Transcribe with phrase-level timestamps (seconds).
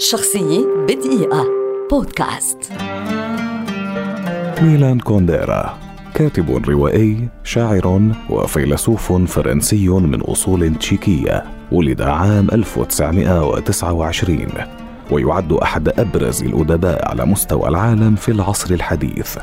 [0.00, 1.46] شخصية بدقيقة.
[1.90, 2.72] بودكاست.
[4.62, 5.78] ميلان كونديرا
[6.14, 14.46] كاتب روائي شاعر وفيلسوف فرنسي من أصول تشيكية ولد عام 1929
[15.10, 19.36] ويعد أحد أبرز الأدباء على مستوى العالم في العصر الحديث.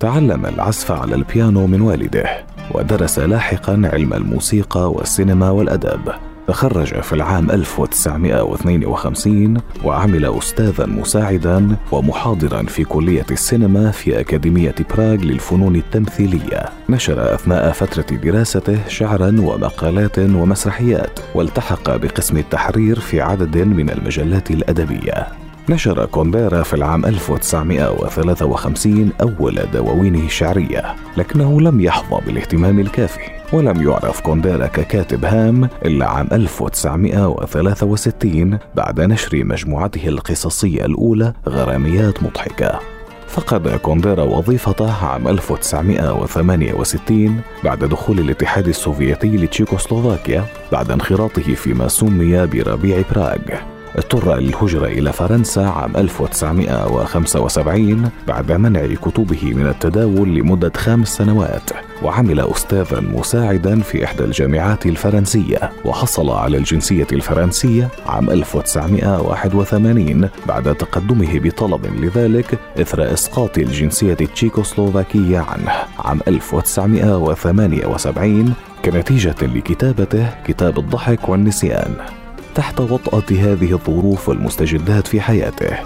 [0.00, 2.44] تعلم العزف على البيانو من والده
[2.74, 6.31] ودرس لاحقا علم الموسيقى والسينما والأدب.
[6.52, 15.76] تخرج في العام 1952 وعمل أستاذا مساعدا ومحاضرا في كلية السينما في أكاديمية براغ للفنون
[15.76, 16.64] التمثيلية.
[16.88, 25.26] نشر أثناء فترة دراسته شعرا ومقالات ومسرحيات والتحق بقسم التحرير في عدد من المجلات الأدبية.
[25.68, 33.41] نشر كونديرا في العام 1953 أول دواوينه الشعرية لكنه لم يحظى بالاهتمام الكافي.
[33.52, 42.78] ولم يعرف كونديرا ككاتب هام إلا عام 1963 بعد نشر مجموعته القصصية الأولى غراميات مضحكة.
[43.28, 53.02] فقد كونديرا وظيفته عام 1968 بعد دخول الاتحاد السوفيتي لتشيكوسلوفاكيا بعد انخراطه فيما سمي بربيع
[53.14, 53.38] براغ.
[53.96, 61.70] اضطر للهجرة إلى فرنسا عام 1975 بعد منع كتبه من التداول لمدة خمس سنوات.
[62.04, 71.38] وعمل أستاذا مساعدا في إحدى الجامعات الفرنسية وحصل على الجنسية الفرنسية عام 1981 بعد تقدمه
[71.38, 75.72] بطلب لذلك إثر إسقاط الجنسية التشيكوسلوفاكية عنه.
[75.98, 81.94] عام 1978 كنتيجة لكتابته كتاب الضحك والنسيان.
[82.54, 85.76] تحت وطأة هذه الظروف والمستجدات في حياته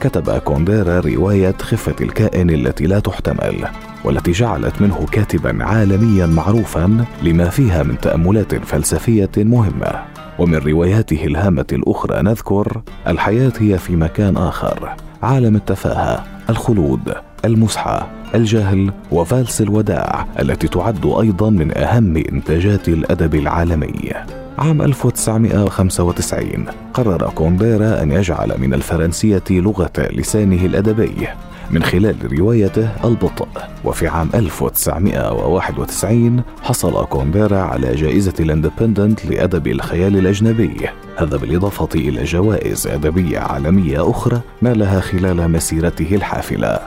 [0.00, 3.68] كتب كونديرا رواية خفة الكائن التي لا تحتمل.
[4.04, 10.02] والتي جعلت منه كاتبا عالميا معروفا لما فيها من تأملات فلسفية مهمة.
[10.38, 14.92] ومن رواياته الهامة الأخرى نذكر الحياة هي في مكان آخر.
[15.22, 17.14] عالم التفاهة الخلود
[17.44, 24.12] المسحة الجهل وفالس الوداع التي تعد أيضا من أهم إنتاجات الأدب العالمي.
[24.58, 31.28] عام 1995 قرر كونديرا أن يجعل من الفرنسية لغة لسانه الأدبي.
[31.70, 33.48] من خلال روايته البطء.
[33.84, 40.88] وفي عام 1991 حصل كونديرا على جائزة الإندبندنت لأدب الخيال الأجنبي.
[41.16, 46.78] هذا بالإضافة إلى جوائز أدبية عالمية أخرى نالها خلال مسيرته الحافلة.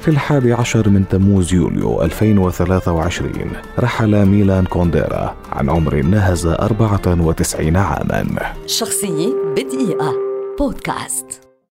[0.00, 3.32] في الحادي عشر من تموز يوليو 2023
[3.78, 8.52] رحل ميلان كونديرا عن عمر ناهز 94 عاما.
[8.66, 10.14] شخصية بدقيقة.
[10.58, 11.47] بودكاست.